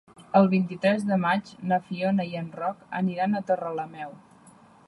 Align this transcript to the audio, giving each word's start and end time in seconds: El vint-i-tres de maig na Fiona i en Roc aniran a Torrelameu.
El 0.37 0.47
vint-i-tres 0.53 1.05
de 1.09 1.17
maig 1.25 1.51
na 1.71 1.79
Fiona 1.91 2.27
i 2.31 2.33
en 2.41 2.49
Roc 2.63 2.83
aniran 3.03 3.37
a 3.43 3.47
Torrelameu. 3.51 4.19